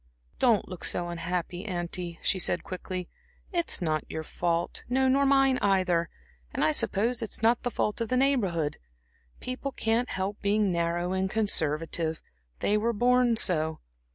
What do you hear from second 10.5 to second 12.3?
narrow and conservative;